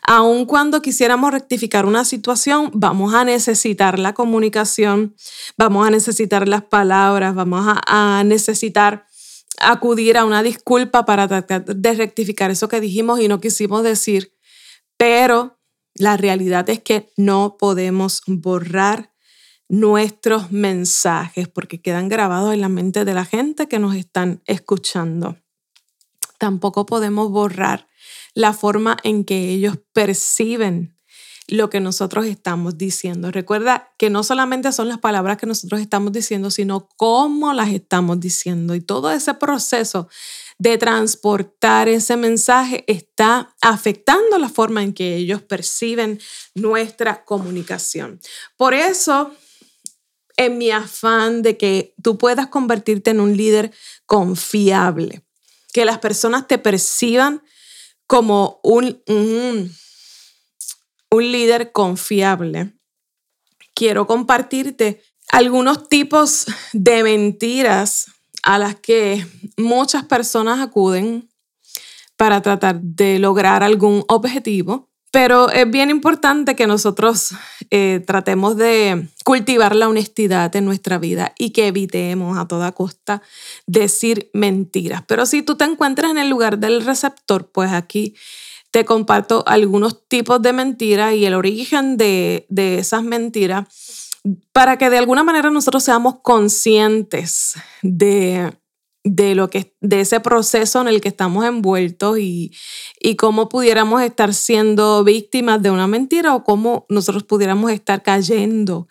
Aun 0.03 0.45
cuando 0.45 0.83
quisiéramos 0.83 1.33
rectificar 1.33 1.87
una 1.87 2.05
situación, 2.05 2.71
vamos 2.75 3.15
a 3.15 3.25
necesitar 3.25 3.99
la 3.99 4.13
comunicación, 4.13 5.15
vamos 5.57 5.87
a 5.87 5.91
necesitar 5.91 6.47
las 6.47 6.65
palabras, 6.65 7.35
vamos 7.35 7.65
a, 7.87 8.23
necesitar 8.25 9.07
acudir 9.61 10.19
a 10.19 10.25
una 10.27 10.43
disculpa 10.43 11.07
para 11.07 11.27
tratar 11.27 11.65
de 11.65 11.95
rectificar 11.95 12.51
eso 12.51 12.69
que 12.69 12.81
dijimos 12.81 13.21
y 13.21 13.29
no 13.29 13.41
quisimos 13.41 13.83
decir. 13.83 14.35
Pero 14.99 15.59
la 15.95 16.19
realidad 16.19 16.69
es 16.69 16.81
que 16.81 17.13
no 17.17 17.57
podemos 17.59 18.23
borrar 18.27 19.13
nuestros 19.69 20.51
mensajes 20.51 21.49
porque 21.49 21.81
quedan 21.81 22.09
grabados 22.09 22.55
en 22.55 22.61
la 22.61 22.69
mente 22.69 23.05
de 23.05 23.15
la 23.15 23.25
gente 23.25 23.69
que 23.69 23.79
nos 23.79 23.95
están 23.95 24.43
escuchando. 24.47 25.37
Tampoco 26.39 26.87
podemos 26.87 27.31
borrar 27.31 27.89
la 28.35 28.53
forma 28.53 28.97
en 29.03 29.25
que 29.25 29.51
ellos 29.51 29.79
perciben 29.93 30.97
lo 31.49 31.71
que 31.71 31.81
nosotros 31.81 32.27
estamos 32.27 32.77
diciendo. 32.77 33.31
Recuerda 33.31 33.91
que 33.99 34.11
no 34.11 34.23
solamente 34.23 34.71
son 34.71 34.89
las 34.89 34.99
palabras 34.99 35.39
que 35.39 35.47
nosotros 35.47 35.81
estamos 35.81 36.13
diciendo, 36.13 36.51
sino 36.51 36.89
cómo 36.97 37.55
las 37.55 37.71
estamos 37.71 38.21
diciendo. 38.21 38.75
Y 38.75 38.81
todo 38.83 39.11
ese 39.11 39.35
proceso 39.35 40.09
de 40.59 40.77
transportar 40.77 41.89
ese 41.89 42.17
mensaje 42.17 42.85
está 42.87 43.55
afectando 43.63 44.39
la 44.39 44.51
forma 44.51 44.83
en 44.83 44.93
que 44.93 45.17
ellos 45.17 45.41
perciben 45.41 46.21
nuestra 46.55 47.25
comunicación. 47.25 48.21
Por 48.57 48.75
eso, 48.75 49.33
en 50.39 50.57
mi 50.57 50.71
afán 50.71 51.43
de 51.43 51.59
que 51.59 51.95
tú 52.03 52.17
puedas 52.17 52.47
convertirte 52.47 53.11
en 53.11 53.21
un 53.21 53.37
líder 53.37 53.73
confiable, 54.07 55.23
que 55.73 55.85
las 55.85 55.99
personas 55.99 56.47
te 56.47 56.59
perciban 56.59 57.43
como 58.07 58.61
un, 58.63 59.03
un, 59.09 59.71
líder 61.11 61.73
confiable, 61.73 62.73
quiero 63.75 64.07
compartirte 64.07 65.03
algunos 65.31 65.89
tipos 65.89 66.47
de 66.73 67.03
mentiras 67.03 68.07
a 68.45 68.59
las 68.59 68.77
que 68.77 69.27
muchas 69.57 70.05
personas 70.05 70.61
acuden 70.61 71.29
para 72.17 72.41
tratar 72.43 72.81
de 72.81 73.19
lograr 73.19 73.65
algún 73.65 74.05
objetivo, 74.09 74.89
pero 75.11 75.51
es 75.51 75.69
bien 75.69 75.91
importante 75.91 76.55
que 76.55 76.69
nosotros 76.69 77.31
eh, 77.71 78.03
tratemos 78.07 78.57
de 78.57 79.09
cultivar 79.29 79.77
la 79.77 79.91
honestidad 79.91 80.57
en 80.57 80.65
nuestra 80.65 80.97
vida 80.97 81.35
y 81.37 81.51
que 81.51 81.67
evitemos 81.67 82.39
a 82.39 82.49
toda 82.49 82.73
costa 82.73 83.21
decir 83.67 84.31
mentiras. 84.33 85.03
Pero 85.07 85.27
si 85.27 85.43
tú 85.43 85.55
te 85.55 85.67
encuentras 85.67 86.13
en 86.13 86.17
el 86.17 86.31
lugar 86.31 86.57
del 86.57 86.83
receptor, 86.83 87.47
pues 87.53 87.71
aquí 87.71 88.15
te 88.71 88.87
comparto 88.87 89.45
algunos 89.47 90.09
tipos 90.09 90.41
de 90.41 90.55
mentiras 90.55 91.13
y 91.13 91.27
el 91.27 91.35
origen 91.35 91.99
de, 91.99 92.47
de 92.49 92.79
esas 92.79 93.03
mentiras 93.03 93.67
para 94.55 94.79
que 94.79 94.89
de 94.89 94.97
alguna 94.97 95.25
manera 95.25 95.51
nosotros 95.51 95.85
seamos 95.85 96.21
conscientes 96.23 97.53
de, 97.83 98.51
de 99.09 99.35
lo 99.35 99.49
que 99.49 99.75
de 99.81 100.01
ese 100.01 100.21
proceso 100.21 100.81
en 100.81 100.89
el 100.89 101.01
que 101.01 101.09
estamos 101.09 101.45
envueltos 101.45 102.19
y, 102.19 102.53
y 103.01 103.17
cómo 103.17 103.49
pudiéramos 103.49 104.03
estar 104.03 104.35
siendo 104.35 105.03
víctimas 105.03 105.63
de 105.63 105.71
una 105.71 105.87
mentira 105.87 106.35
o 106.35 106.45
cómo 106.45 106.85
nosotros 106.89 107.25
pudiéramos 107.25 107.71
estar 107.71 108.03
cayendo 108.03 108.87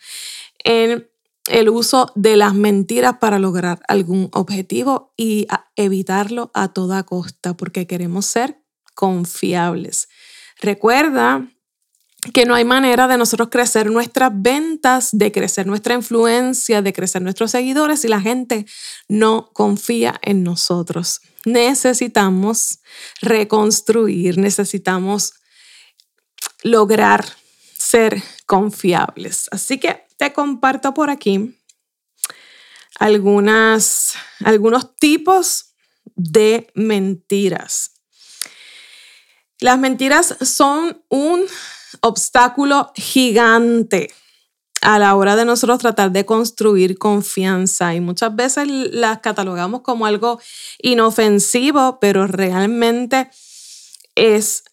en 0.64 1.08
el 1.50 1.70
uso 1.70 2.12
de 2.16 2.36
las 2.36 2.56
mentiras 2.56 3.18
para 3.20 3.40
lograr 3.40 3.80
algún 3.88 4.30
objetivo 4.34 5.14
y 5.16 5.48
evitarlo 5.76 6.52
a 6.54 6.74
toda 6.74 7.04
costa 7.04 7.56
porque 7.56 7.88
queremos 7.88 8.26
ser 8.26 8.62
confiables. 8.96 10.10
Recuerda 10.60 11.48
que 12.34 12.46
no 12.46 12.56
hay 12.56 12.66
manera 12.66 13.08
de 13.08 13.18
nosotros 13.18 13.50
crecer 13.50 13.92
nuestras 13.92 14.32
ventas, 14.34 15.10
de 15.12 15.32
crecer 15.32 15.68
nuestra 15.68 15.94
influencia, 15.94 16.82
de 16.82 16.94
crecer 16.94 17.22
nuestros 17.22 17.52
seguidores 17.52 18.02
si 18.02 18.08
la 18.08 18.20
gente 18.20 18.66
no 19.08 19.52
confía 19.54 20.20
en 20.22 20.44
nosotros. 20.44 21.22
Necesitamos 21.46 22.80
reconstruir, 23.22 24.38
necesitamos 24.38 25.34
lograr 26.64 27.26
ser 27.78 28.22
confiables. 28.46 29.48
Así 29.52 29.78
que 29.80 30.06
te 30.18 30.34
comparto 30.34 30.94
por 30.94 31.10
aquí 31.10 31.56
algunas, 33.00 34.14
algunos 34.44 34.96
tipos 34.98 35.76
de 36.16 36.72
mentiras. 36.74 37.92
Las 39.60 39.80
mentiras 39.80 40.36
son 40.42 41.04
un 41.10 41.46
obstáculo 42.02 42.92
gigante 42.96 44.10
a 44.82 45.00
la 45.00 45.16
hora 45.16 45.36
de 45.36 45.46
nosotros 45.46 45.80
tratar 45.80 46.12
de 46.12 46.26
construir 46.26 46.98
confianza 46.98 47.96
y 47.96 48.00
muchas 48.00 48.36
veces 48.36 48.68
las 48.68 49.20
catalogamos 49.20 49.82
como 49.82 50.06
algo 50.06 50.40
inofensivo, 50.80 52.00
pero 52.00 52.28
realmente 52.28 53.30
es 54.16 54.64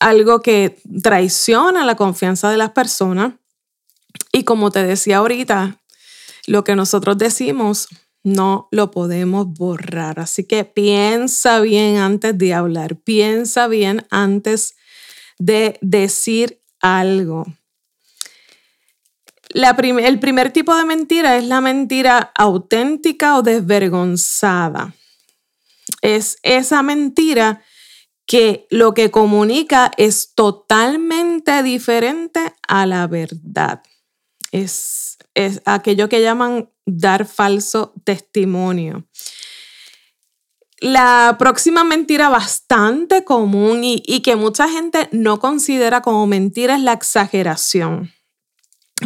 algo 0.00 0.42
que 0.42 0.80
traiciona 1.02 1.84
la 1.84 1.96
confianza 1.96 2.50
de 2.50 2.56
las 2.56 2.70
personas. 2.70 3.34
Y 4.32 4.44
como 4.44 4.70
te 4.70 4.84
decía 4.84 5.18
ahorita, 5.18 5.80
lo 6.46 6.64
que 6.64 6.76
nosotros 6.76 7.16
decimos 7.18 7.88
no 8.22 8.68
lo 8.70 8.90
podemos 8.90 9.46
borrar. 9.46 10.20
Así 10.20 10.44
que 10.44 10.64
piensa 10.64 11.60
bien 11.60 11.96
antes 11.96 12.36
de 12.36 12.54
hablar, 12.54 12.96
piensa 12.96 13.66
bien 13.66 14.06
antes 14.10 14.74
de 15.38 15.78
decir 15.80 16.60
algo. 16.84 17.46
el 19.54 20.18
primer 20.20 20.52
tipo 20.52 20.76
de 20.76 20.84
mentira 20.84 21.36
es 21.36 21.44
la 21.44 21.62
mentira 21.62 22.32
auténtica 22.34 23.38
o 23.38 23.42
desvergonzada. 23.42 24.94
Es 26.02 26.36
esa 26.42 26.82
mentira 26.82 27.62
que 28.26 28.66
lo 28.70 28.92
que 28.92 29.10
comunica 29.10 29.92
es 29.96 30.34
totalmente 30.34 31.62
diferente 31.62 32.54
a 32.68 32.84
la 32.84 33.06
verdad. 33.06 33.82
Es, 34.52 35.16
es 35.34 35.62
aquello 35.64 36.08
que 36.10 36.22
llaman 36.22 36.70
dar 36.84 37.26
falso 37.26 37.94
testimonio. 38.04 39.06
La 40.84 41.36
próxima 41.38 41.82
mentira 41.82 42.28
bastante 42.28 43.24
común 43.24 43.80
y, 43.82 44.20
que 44.20 44.36
mucha 44.36 44.68
gente 44.68 45.08
no 45.12 45.38
considera 45.38 46.02
como 46.02 46.26
mentira 46.26 46.74
es 46.74 46.82
la 46.82 46.92
exageración. 46.92 48.12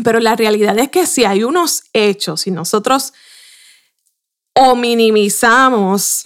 Pero 0.03 0.19
la 0.19 0.35
realidad 0.35 0.77
es 0.81 0.89
que 0.89 1.07
si 1.07 1.25
hay 1.25 1.45
unos 1.45 1.85
hechos, 1.93 2.41
si 2.41 2.51
nosotros 2.51 3.13
o 4.57 4.75
minimizamos 4.75 6.25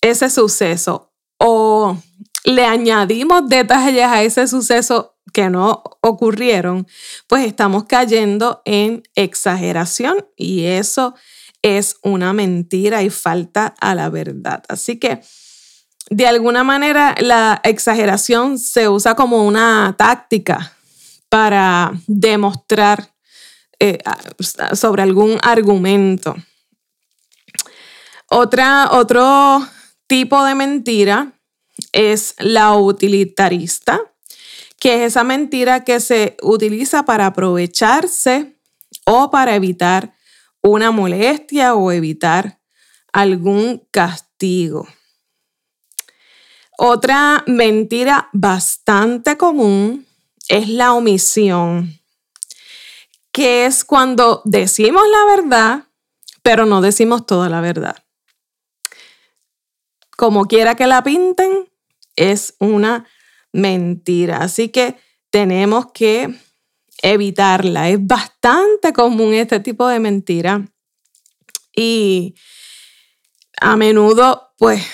ese 0.00 0.28
suceso 0.28 1.12
o 1.38 1.96
le 2.42 2.64
añadimos 2.64 3.48
detalles 3.48 4.06
a 4.06 4.24
ese 4.24 4.48
suceso 4.48 5.14
que 5.32 5.50
no 5.50 5.84
ocurrieron, 6.00 6.88
pues 7.28 7.46
estamos 7.46 7.84
cayendo 7.84 8.60
en 8.64 9.04
exageración 9.14 10.26
y 10.36 10.64
eso 10.64 11.14
es 11.62 11.96
una 12.02 12.32
mentira 12.32 13.02
y 13.02 13.10
falta 13.10 13.74
a 13.80 13.94
la 13.94 14.08
verdad. 14.08 14.62
Así 14.68 14.98
que, 14.98 15.20
de 16.08 16.26
alguna 16.26 16.64
manera, 16.64 17.14
la 17.20 17.60
exageración 17.64 18.58
se 18.58 18.88
usa 18.88 19.14
como 19.14 19.46
una 19.46 19.94
táctica 19.98 20.76
para 21.28 21.92
demostrar 22.06 23.14
eh, 23.78 23.98
sobre 24.72 25.02
algún 25.02 25.38
argumento. 25.42 26.34
Otra, 28.28 28.88
otro 28.92 29.66
tipo 30.06 30.44
de 30.44 30.54
mentira 30.54 31.32
es 31.92 32.34
la 32.38 32.74
utilitarista, 32.74 34.00
que 34.78 34.96
es 34.96 35.12
esa 35.12 35.24
mentira 35.24 35.84
que 35.84 36.00
se 36.00 36.36
utiliza 36.42 37.04
para 37.04 37.26
aprovecharse 37.26 38.56
o 39.04 39.30
para 39.30 39.54
evitar 39.54 40.14
una 40.62 40.90
molestia 40.90 41.74
o 41.74 41.92
evitar 41.92 42.60
algún 43.12 43.86
castigo. 43.90 44.86
Otra 46.78 47.44
mentira 47.46 48.30
bastante 48.32 49.36
común 49.36 50.06
es 50.48 50.68
la 50.68 50.94
omisión, 50.94 52.00
que 53.32 53.66
es 53.66 53.84
cuando 53.84 54.42
decimos 54.44 55.02
la 55.08 55.36
verdad, 55.36 55.84
pero 56.42 56.66
no 56.66 56.80
decimos 56.80 57.26
toda 57.26 57.48
la 57.48 57.60
verdad. 57.60 57.96
Como 60.16 60.46
quiera 60.46 60.74
que 60.74 60.86
la 60.86 61.02
pinten, 61.02 61.68
es 62.16 62.54
una 62.58 63.06
mentira. 63.52 64.38
Así 64.38 64.68
que 64.68 64.96
tenemos 65.30 65.92
que 65.92 66.34
evitarla. 67.02 67.88
Es 67.88 67.98
bastante 68.06 68.92
común 68.92 69.34
este 69.34 69.60
tipo 69.60 69.88
de 69.88 70.00
mentira. 70.00 70.66
Y 71.74 72.34
a 73.60 73.76
menudo 73.76 74.52
pues 74.58 74.84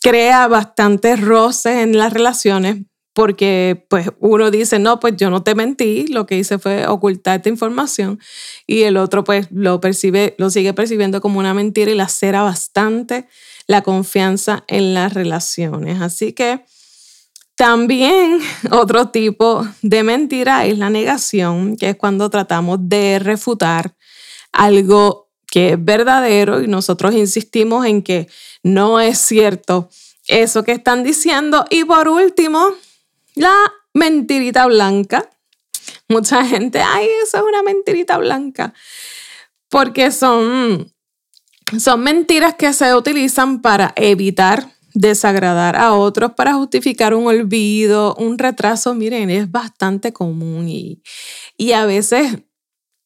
crea 0.00 0.46
bastantes 0.48 1.20
roces 1.20 1.78
en 1.78 1.98
las 1.98 2.12
relaciones 2.12 2.78
porque 3.18 3.84
pues 3.90 4.10
uno 4.20 4.52
dice, 4.52 4.78
no, 4.78 5.00
pues 5.00 5.16
yo 5.16 5.28
no 5.28 5.42
te 5.42 5.56
mentí, 5.56 6.06
lo 6.06 6.24
que 6.24 6.38
hice 6.38 6.60
fue 6.60 6.86
ocultarte 6.86 7.48
información 7.48 8.20
y 8.64 8.82
el 8.82 8.96
otro 8.96 9.24
pues 9.24 9.48
lo 9.50 9.80
percibe, 9.80 10.36
lo 10.38 10.50
sigue 10.50 10.72
percibiendo 10.72 11.20
como 11.20 11.40
una 11.40 11.52
mentira 11.52 11.90
y 11.90 11.96
lacera 11.96 12.42
bastante 12.42 13.26
la 13.66 13.82
confianza 13.82 14.62
en 14.68 14.94
las 14.94 15.14
relaciones. 15.14 16.00
Así 16.00 16.32
que 16.32 16.64
también 17.58 18.38
otro 18.70 19.08
tipo 19.08 19.66
de 19.82 20.04
mentira 20.04 20.64
es 20.64 20.78
la 20.78 20.88
negación, 20.88 21.76
que 21.76 21.90
es 21.90 21.96
cuando 21.96 22.30
tratamos 22.30 22.78
de 22.82 23.18
refutar 23.18 23.94
algo 24.52 25.28
que 25.46 25.70
es 25.70 25.84
verdadero 25.84 26.62
y 26.62 26.68
nosotros 26.68 27.14
insistimos 27.14 27.84
en 27.84 28.02
que 28.02 28.28
no 28.62 29.00
es 29.00 29.18
cierto 29.18 29.90
eso 30.28 30.62
que 30.62 30.72
están 30.72 31.02
diciendo. 31.02 31.64
Y 31.68 31.84
por 31.84 32.08
último, 32.08 32.68
la 33.34 33.54
mentirita 33.92 34.66
blanca. 34.66 35.28
Mucha 36.08 36.44
gente, 36.44 36.80
ay, 36.80 37.08
eso 37.24 37.38
es 37.38 37.42
una 37.42 37.62
mentirita 37.62 38.18
blanca. 38.18 38.72
Porque 39.68 40.12
son, 40.12 40.92
son 41.78 42.00
mentiras 42.00 42.54
que 42.54 42.72
se 42.72 42.94
utilizan 42.94 43.62
para 43.62 43.92
evitar 43.96 44.77
desagradar 44.98 45.76
a 45.76 45.94
otros, 45.94 46.32
para 46.32 46.54
justificar 46.54 47.14
un 47.14 47.28
olvido, 47.28 48.16
un 48.16 48.36
retraso. 48.36 48.94
Miren, 48.94 49.30
es 49.30 49.48
bastante 49.48 50.12
común 50.12 50.68
y, 50.68 51.02
y 51.56 51.70
a 51.70 51.86
veces 51.86 52.38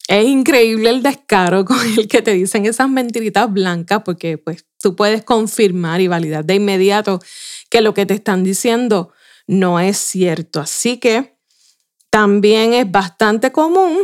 es 0.09 0.25
increíble 0.25 0.89
el 0.89 1.03
descaro 1.03 1.65
con 1.67 1.79
el 1.99 2.09
que 2.09 2.23
te 2.23 2.33
dicen 2.33 2.65
esas 2.65 2.89
mentiritas 2.89 3.53
blancas 3.53 4.03
porque 4.05 4.39
pues 4.39 4.65
tú 4.81 4.97
puedes 4.97 5.23
confirmar 5.23 6.01
y 6.01 6.09
validar 6.09 6.47
de 6.47 6.55
inmediato 6.55 7.21
que 7.69 7.83
lo 7.83 7.93
que 7.93 8.07
te 8.07 8.15
están 8.15 8.43
diciendo 8.43 9.13
no 9.47 9.79
es 9.79 9.99
cierto. 9.99 10.61
Así 10.61 10.97
que 10.97 11.37
también 12.09 12.73
es 12.73 12.91
bastante 12.91 13.53
común 13.53 13.99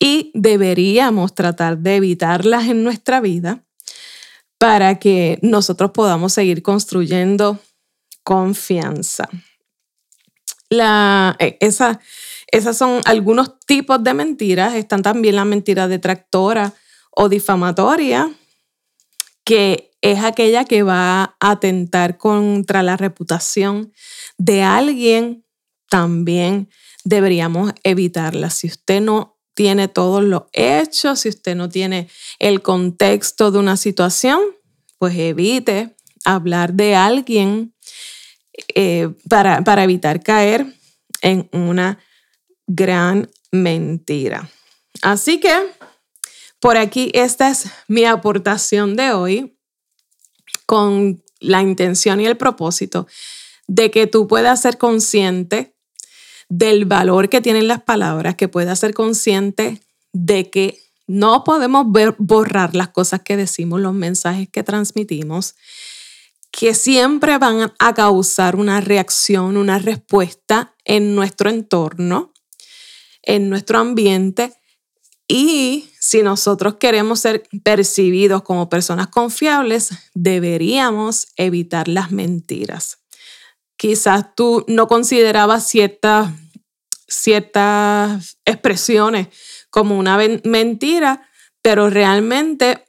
y 0.00 0.32
deberíamos 0.34 1.32
tratar 1.32 1.78
de 1.78 1.96
evitarlas 1.96 2.66
en 2.66 2.82
nuestra 2.82 3.20
vida 3.20 3.67
para 4.58 4.98
que 4.98 5.38
nosotros 5.42 5.92
podamos 5.92 6.32
seguir 6.32 6.62
construyendo 6.62 7.58
confianza. 8.24 9.28
E, 10.70 11.56
esa, 11.60 12.00
esas 12.50 12.76
son 12.76 13.00
algunos 13.04 13.58
tipos 13.60 14.02
de 14.02 14.14
mentiras. 14.14 14.74
Están 14.74 15.02
también 15.02 15.36
las 15.36 15.46
mentiras 15.46 15.88
detractora 15.88 16.74
o 17.10 17.28
difamatoria, 17.28 18.30
que 19.44 19.92
es 20.00 20.22
aquella 20.22 20.64
que 20.64 20.82
va 20.82 21.22
a 21.40 21.50
atentar 21.50 22.18
contra 22.18 22.82
la 22.82 22.96
reputación 22.96 23.92
de 24.36 24.62
alguien, 24.62 25.44
también 25.90 26.68
deberíamos 27.04 27.72
evitarla. 27.82 28.50
Si 28.50 28.66
usted 28.68 29.00
no 29.00 29.37
tiene 29.58 29.88
todos 29.88 30.22
los 30.22 30.44
hechos, 30.52 31.18
si 31.18 31.30
usted 31.30 31.56
no 31.56 31.68
tiene 31.68 32.08
el 32.38 32.62
contexto 32.62 33.50
de 33.50 33.58
una 33.58 33.76
situación, 33.76 34.38
pues 34.98 35.16
evite 35.16 35.96
hablar 36.24 36.74
de 36.74 36.94
alguien 36.94 37.74
eh, 38.76 39.08
para, 39.28 39.64
para 39.64 39.82
evitar 39.82 40.22
caer 40.22 40.64
en 41.22 41.48
una 41.50 41.98
gran 42.68 43.28
mentira. 43.50 44.48
Así 45.02 45.40
que 45.40 45.52
por 46.60 46.76
aquí 46.76 47.10
esta 47.12 47.50
es 47.50 47.64
mi 47.88 48.04
aportación 48.04 48.94
de 48.94 49.10
hoy 49.10 49.58
con 50.66 51.20
la 51.40 51.62
intención 51.62 52.20
y 52.20 52.26
el 52.26 52.36
propósito 52.36 53.08
de 53.66 53.90
que 53.90 54.06
tú 54.06 54.28
puedas 54.28 54.62
ser 54.62 54.78
consciente 54.78 55.74
del 56.48 56.84
valor 56.86 57.28
que 57.28 57.40
tienen 57.40 57.68
las 57.68 57.82
palabras, 57.82 58.36
que 58.36 58.48
puedas 58.48 58.78
ser 58.78 58.94
consciente 58.94 59.80
de 60.12 60.50
que 60.50 60.78
no 61.06 61.44
podemos 61.44 61.86
borrar 62.18 62.74
las 62.74 62.88
cosas 62.88 63.22
que 63.22 63.36
decimos, 63.36 63.80
los 63.80 63.94
mensajes 63.94 64.48
que 64.50 64.62
transmitimos, 64.62 65.54
que 66.50 66.74
siempre 66.74 67.38
van 67.38 67.72
a 67.78 67.94
causar 67.94 68.56
una 68.56 68.80
reacción, 68.80 69.56
una 69.56 69.78
respuesta 69.78 70.74
en 70.84 71.14
nuestro 71.14 71.50
entorno, 71.50 72.32
en 73.22 73.48
nuestro 73.48 73.78
ambiente. 73.78 74.54
Y 75.28 75.90
si 76.00 76.22
nosotros 76.22 76.76
queremos 76.76 77.20
ser 77.20 77.42
percibidos 77.62 78.42
como 78.42 78.70
personas 78.70 79.08
confiables, 79.08 79.90
deberíamos 80.14 81.28
evitar 81.36 81.88
las 81.88 82.10
mentiras 82.10 82.98
quizás 83.78 84.34
tú 84.34 84.66
no 84.68 84.88
considerabas 84.88 85.66
ciertas, 85.66 86.32
ciertas 87.06 88.38
expresiones 88.44 89.28
como 89.70 89.98
una 89.98 90.18
mentira, 90.44 91.26
pero 91.62 91.88
realmente 91.88 92.84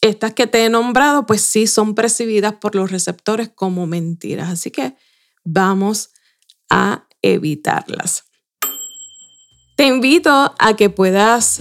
estas 0.00 0.32
que 0.32 0.46
te 0.46 0.64
he 0.64 0.70
nombrado, 0.70 1.26
pues 1.26 1.42
sí 1.42 1.66
son 1.66 1.94
percibidas 1.94 2.54
por 2.54 2.74
los 2.74 2.90
receptores 2.90 3.50
como 3.54 3.86
mentiras. 3.86 4.50
Así 4.50 4.70
que 4.70 4.96
vamos 5.44 6.10
a 6.70 7.06
evitarlas. 7.22 8.24
Te 9.76 9.86
invito 9.86 10.54
a 10.58 10.74
que 10.76 10.88
puedas 10.88 11.60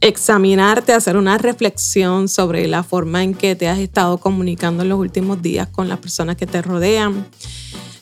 examinarte, 0.00 0.92
hacer 0.92 1.16
una 1.16 1.38
reflexión 1.38 2.28
sobre 2.28 2.68
la 2.68 2.84
forma 2.84 3.24
en 3.24 3.34
que 3.34 3.56
te 3.56 3.68
has 3.68 3.80
estado 3.80 4.18
comunicando 4.18 4.84
en 4.84 4.90
los 4.90 4.98
últimos 5.00 5.42
días 5.42 5.68
con 5.68 5.88
las 5.88 5.98
personas 5.98 6.36
que 6.36 6.46
te 6.46 6.62
rodean 6.62 7.26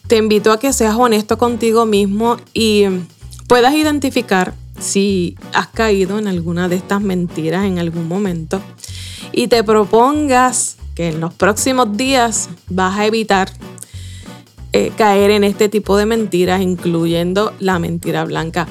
te 0.06 0.16
invito 0.16 0.52
a 0.52 0.58
que 0.58 0.72
seas 0.72 0.94
honesto 0.94 1.36
contigo 1.36 1.84
mismo 1.84 2.36
y 2.54 2.84
puedas 3.48 3.74
identificar 3.74 4.54
si 4.78 5.36
has 5.52 5.68
caído 5.68 6.18
en 6.18 6.28
alguna 6.28 6.68
de 6.68 6.76
estas 6.76 7.00
mentiras 7.00 7.64
en 7.64 7.78
algún 7.78 8.06
momento 8.06 8.60
y 9.32 9.48
te 9.48 9.64
propongas 9.64 10.76
que 10.94 11.08
en 11.08 11.20
los 11.20 11.34
próximos 11.34 11.96
días 11.96 12.48
vas 12.68 12.98
a 12.98 13.06
evitar 13.06 13.50
eh, 14.72 14.92
caer 14.96 15.30
en 15.30 15.44
este 15.44 15.68
tipo 15.68 15.96
de 15.96 16.06
mentiras, 16.06 16.60
incluyendo 16.60 17.52
la 17.58 17.78
mentira 17.78 18.24
blanca. 18.24 18.66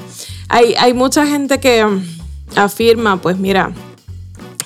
Hay, 0.48 0.74
hay 0.78 0.94
mucha 0.94 1.26
gente 1.26 1.58
que 1.60 1.84
afirma, 2.54 3.20
pues 3.20 3.38
mira, 3.38 3.72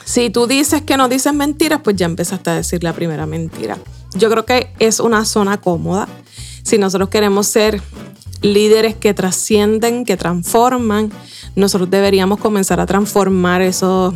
si 0.05 0.31
tú 0.31 0.47
dices 0.47 0.83
que 0.83 0.97
no 0.97 1.09
dices 1.09 1.33
mentiras, 1.33 1.81
pues 1.83 1.97
ya 1.97 2.07
empezaste 2.07 2.51
a 2.51 2.55
decir 2.55 2.83
la 2.85 2.93
primera 2.93 3.27
mentira. 3.27 3.79
Yo 4.15 4.31
creo 4.31 4.45
que 4.45 4.73
es 4.79 5.01
una 5.01 5.25
zona 5.25 5.61
cómoda 5.61 6.09
si 6.63 6.79
nosotros 6.79 7.09
queremos 7.09 7.47
ser 7.47 7.81
líderes 8.43 8.95
que 8.95 9.15
trascienden, 9.15 10.05
que 10.05 10.17
transforman, 10.17 11.11
nosotros 11.57 11.91
deberíamos 11.91 12.39
comenzar 12.39 12.81
a 12.81 12.87
transformar 12.87 13.61
esos, 13.61 14.15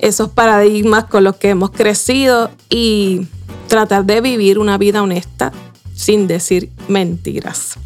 esos 0.00 0.30
paradigmas 0.30 1.04
con 1.04 1.24
los 1.24 1.36
que 1.36 1.50
hemos 1.50 1.70
crecido 1.70 2.50
y 2.70 3.26
tratar 3.68 4.04
de 4.04 4.20
vivir 4.20 4.58
una 4.58 4.78
vida 4.78 5.02
honesta 5.02 5.52
sin 5.94 6.26
decir 6.26 6.70
mentiras. 6.88 7.78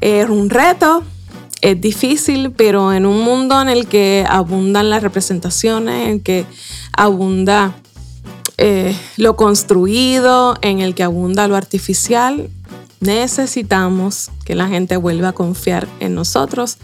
Es 0.00 0.28
un 0.28 0.50
reto, 0.50 1.02
es 1.60 1.80
difícil, 1.80 2.52
pero 2.52 2.92
en 2.92 3.06
un 3.06 3.22
mundo 3.22 3.60
en 3.60 3.68
el 3.68 3.86
que 3.86 4.24
abundan 4.28 4.90
las 4.90 5.02
representaciones, 5.02 6.08
en 6.08 6.20
que 6.20 6.44
abunda 6.92 7.74
eh, 8.58 8.96
lo 9.16 9.36
construido, 9.36 10.56
en 10.60 10.80
el 10.80 10.94
que 10.94 11.02
abunda 11.02 11.48
lo 11.48 11.56
artificial, 11.56 12.50
necesitamos 13.02 14.30
que 14.44 14.54
la 14.54 14.68
gente 14.68 14.96
vuelva 14.96 15.28
a 15.28 15.32
confiar 15.32 15.88
en 16.00 16.14
nosotros 16.14 16.78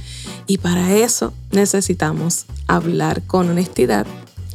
y 0.46 0.58
para 0.58 0.94
eso 0.94 1.32
necesitamos 1.52 2.44
hablar 2.66 3.22
con 3.22 3.48
honestidad 3.48 4.06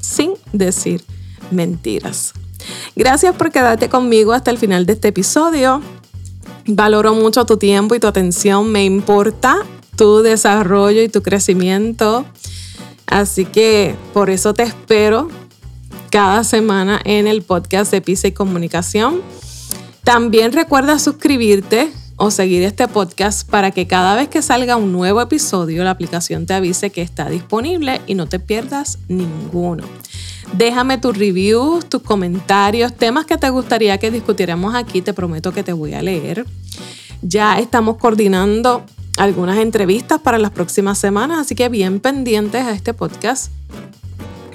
sin 0.01 0.33
decir 0.51 1.03
mentiras. 1.51 2.33
Gracias 2.95 3.35
por 3.35 3.51
quedarte 3.51 3.89
conmigo 3.89 4.33
hasta 4.33 4.51
el 4.51 4.57
final 4.57 4.85
de 4.85 4.93
este 4.93 5.07
episodio. 5.07 5.81
Valoro 6.67 7.13
mucho 7.15 7.45
tu 7.45 7.57
tiempo 7.57 7.95
y 7.95 7.99
tu 7.99 8.07
atención. 8.07 8.71
Me 8.71 8.85
importa 8.85 9.57
tu 9.95 10.21
desarrollo 10.21 11.01
y 11.01 11.09
tu 11.09 11.23
crecimiento. 11.23 12.25
Así 13.07 13.45
que 13.45 13.95
por 14.13 14.29
eso 14.29 14.53
te 14.53 14.63
espero 14.63 15.29
cada 16.09 16.43
semana 16.43 17.01
en 17.03 17.27
el 17.27 17.41
podcast 17.41 17.91
de 17.91 18.01
Pisa 18.01 18.27
y 18.27 18.31
Comunicación. 18.31 19.21
También 20.03 20.51
recuerda 20.51 20.99
suscribirte 20.99 21.89
o 22.17 22.29
seguir 22.29 22.63
este 22.63 22.87
podcast 22.89 23.49
para 23.49 23.71
que 23.71 23.87
cada 23.87 24.15
vez 24.15 24.27
que 24.27 24.41
salga 24.41 24.75
un 24.75 24.91
nuevo 24.91 25.21
episodio 25.21 25.83
la 25.83 25.91
aplicación 25.91 26.45
te 26.45 26.53
avise 26.53 26.89
que 26.89 27.01
está 27.01 27.29
disponible 27.29 28.01
y 28.05 28.15
no 28.15 28.27
te 28.27 28.39
pierdas 28.39 28.99
ninguno. 29.07 29.85
Déjame 30.57 30.97
tus 30.97 31.17
reviews, 31.17 31.85
tus 31.87 32.01
comentarios, 32.01 32.93
temas 32.93 33.25
que 33.25 33.37
te 33.37 33.49
gustaría 33.49 33.97
que 33.97 34.11
discutiéramos 34.11 34.75
aquí, 34.75 35.01
te 35.01 35.13
prometo 35.13 35.53
que 35.53 35.63
te 35.63 35.71
voy 35.71 35.93
a 35.93 36.01
leer. 36.01 36.45
Ya 37.21 37.57
estamos 37.57 37.97
coordinando 37.97 38.83
algunas 39.17 39.57
entrevistas 39.57 40.19
para 40.19 40.37
las 40.37 40.51
próximas 40.51 40.97
semanas, 40.97 41.39
así 41.39 41.55
que 41.55 41.69
bien 41.69 42.01
pendientes 42.01 42.61
a 42.63 42.73
este 42.73 42.93
podcast 42.93 43.51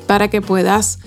para 0.07 0.29
que 0.29 0.43
puedas 0.43 0.99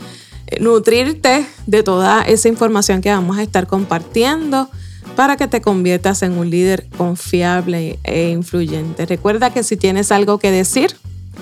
nutrirte 0.59 1.45
de 1.67 1.83
toda 1.83 2.21
esa 2.23 2.49
información 2.49 3.01
que 3.01 3.09
vamos 3.09 3.37
a 3.37 3.43
estar 3.43 3.67
compartiendo 3.67 4.69
para 5.15 5.37
que 5.37 5.47
te 5.47 5.61
conviertas 5.61 6.21
en 6.21 6.33
un 6.33 6.49
líder 6.49 6.87
confiable 6.97 7.99
e 8.03 8.29
influyente. 8.29 9.05
Recuerda 9.05 9.51
que 9.51 9.63
si 9.63 9.77
tienes 9.77 10.11
algo 10.11 10.37
que 10.37 10.51
decir, 10.51 10.95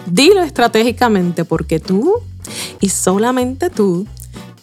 dilo 0.06 0.42
estratégicamente 0.42 1.46
porque 1.46 1.80
tú 1.80 2.16
y 2.80 2.90
solamente 2.90 3.70
tú 3.70 4.08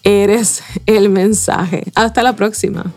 eres 0.03 0.63
el 0.87 1.09
mensaje. 1.09 1.85
Hasta 1.95 2.23
la 2.23 2.37
próxima. 2.37 2.93